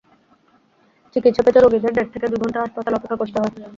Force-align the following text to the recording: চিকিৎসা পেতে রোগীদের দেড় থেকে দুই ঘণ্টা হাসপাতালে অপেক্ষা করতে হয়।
চিকিৎসা 1.15 1.41
পেতে 1.45 1.59
রোগীদের 1.59 1.91
দেড় 1.93 2.09
থেকে 2.13 2.25
দুই 2.31 2.39
ঘণ্টা 2.43 2.59
হাসপাতালে 2.63 2.97
অপেক্ষা 2.97 3.19
করতে 3.19 3.37
হয়। 3.39 3.51